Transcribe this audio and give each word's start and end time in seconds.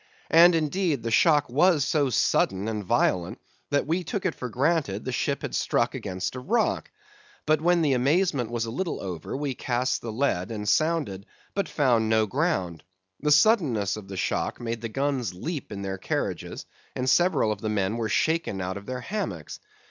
And, 0.31 0.55
indeed, 0.55 1.03
the 1.03 1.11
shock 1.11 1.47
was 1.47 1.85
so 1.85 2.09
sudden 2.09 2.67
and 2.67 2.83
violent, 2.83 3.39
that 3.69 3.85
we 3.85 4.03
took 4.03 4.25
it 4.25 4.33
for 4.33 4.49
granted 4.49 5.05
the 5.05 5.11
ship 5.11 5.43
had 5.43 5.53
struck 5.53 5.93
against 5.93 6.33
a 6.35 6.39
rock; 6.39 6.89
but 7.45 7.61
when 7.61 7.83
the 7.83 7.93
amazement 7.93 8.49
was 8.49 8.65
a 8.65 8.71
little 8.71 8.99
over, 8.99 9.37
we 9.37 9.53
cast 9.53 10.01
the 10.01 10.11
lead, 10.11 10.49
and 10.49 10.67
sounded, 10.67 11.27
but 11.53 11.69
found 11.69 12.09
no 12.09 12.25
ground. 12.25 12.83
The 13.19 13.29
suddenness 13.29 13.95
of 13.95 14.07
the 14.07 14.17
shock 14.17 14.59
made 14.59 14.81
the 14.81 14.89
guns 14.89 15.35
leap 15.35 15.71
in 15.71 15.83
their 15.83 15.99
carriages, 15.99 16.65
and 16.95 17.07
several 17.07 17.51
of 17.51 17.61
the 17.61 17.69
men 17.69 17.95
were 17.95 18.09
shaken 18.09 18.59
out 18.59 18.77
of 18.77 18.87
their 18.87 19.01
hammocks. 19.01 19.59